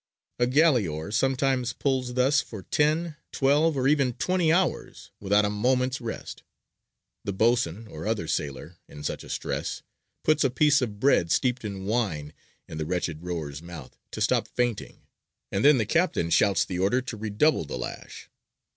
[0.39, 5.49] A galley oar sometimes pulls thus for ten, twelve, or even twenty hours without a
[5.51, 6.41] moment's rest.
[7.23, 9.83] The boatswain, or other sailor, in such a stress,
[10.23, 12.33] puts a piece of bread steeped in wine
[12.67, 15.05] in the wretched rower's mouth to stop fainting,
[15.51, 18.27] and then the captain shouts the order to redouble the lash.